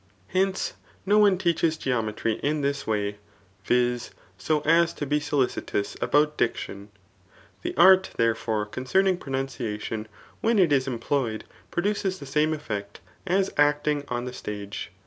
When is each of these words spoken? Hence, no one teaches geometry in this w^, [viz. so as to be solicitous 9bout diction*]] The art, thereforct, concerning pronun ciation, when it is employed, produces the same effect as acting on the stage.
Hence, 0.29 0.73
no 1.05 1.19
one 1.19 1.37
teaches 1.37 1.77
geometry 1.77 2.39
in 2.41 2.61
this 2.61 2.85
w^, 2.85 3.17
[viz. 3.65 4.09
so 4.35 4.61
as 4.61 4.95
to 4.95 5.05
be 5.05 5.19
solicitous 5.19 5.93
9bout 5.97 6.37
diction*]] 6.37 6.89
The 7.61 7.77
art, 7.77 8.09
thereforct, 8.17 8.71
concerning 8.71 9.17
pronun 9.19 9.45
ciation, 9.45 10.07
when 10.41 10.57
it 10.57 10.71
is 10.73 10.87
employed, 10.87 11.43
produces 11.69 12.17
the 12.17 12.25
same 12.25 12.51
effect 12.51 12.99
as 13.27 13.51
acting 13.57 14.03
on 14.07 14.25
the 14.25 14.33
stage. 14.33 14.89